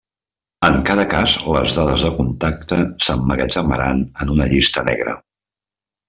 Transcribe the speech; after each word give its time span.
En 0.67 0.77
cada 0.89 1.03
cas, 1.11 1.33
les 1.55 1.75
dades 1.79 2.05
de 2.07 2.11
contacte 2.19 2.79
s'emmagatzemaran 3.09 4.01
en 4.25 4.33
una 4.37 4.49
llista 4.55 4.85
negra. 4.93 5.15